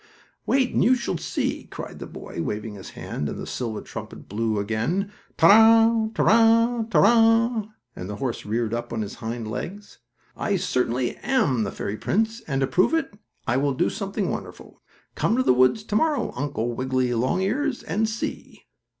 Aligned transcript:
"Wait, 0.47 0.73
and 0.73 0.83
you 0.83 0.95
shall 0.95 1.19
see!" 1.19 1.65
cried 1.69 1.99
the 1.99 2.07
boy, 2.07 2.41
waving 2.41 2.73
his 2.73 2.89
hand, 2.97 3.29
and 3.29 3.37
the 3.37 3.45
silver 3.45 3.81
trumpet 3.81 4.27
blew 4.27 4.57
again, 4.57 5.11
"Ta 5.37 6.07
ra 6.07 6.07
ta 6.15 6.23
ra 6.23 6.83
ta 6.89 6.99
ra!" 6.99 7.65
and 7.95 8.09
the 8.09 8.15
horse 8.15 8.43
reared 8.43 8.73
up 8.73 8.91
on 8.91 9.03
his 9.03 9.13
hind 9.21 9.47
legs. 9.47 9.99
"I 10.35 10.55
certainly 10.55 11.17
am 11.17 11.61
the 11.65 11.71
fairy 11.71 11.97
prince, 11.97 12.41
and 12.47 12.61
to 12.61 12.65
prove 12.65 12.95
it 12.95 13.13
I 13.45 13.57
will 13.57 13.75
do 13.75 13.91
something 13.91 14.31
wonderful. 14.31 14.81
Come 15.13 15.37
to 15.37 15.43
the 15.43 15.53
woods 15.53 15.83
to 15.83 15.95
morrow, 15.95 16.33
Uncle 16.35 16.73
Wiggily 16.73 17.13
Longears, 17.13 17.83
and 17.83 18.09
see!" 18.09 18.63